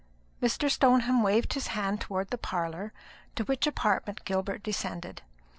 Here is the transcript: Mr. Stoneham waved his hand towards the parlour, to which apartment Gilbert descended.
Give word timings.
Mr. 0.41 0.67
Stoneham 0.67 1.21
waved 1.21 1.53
his 1.53 1.67
hand 1.77 2.01
towards 2.01 2.31
the 2.31 2.37
parlour, 2.39 2.91
to 3.35 3.43
which 3.43 3.67
apartment 3.67 4.25
Gilbert 4.25 4.63
descended. 4.63 5.21